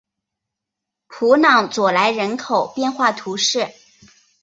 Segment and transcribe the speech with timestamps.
[1.05, 3.67] 普朗佐莱人口变化图示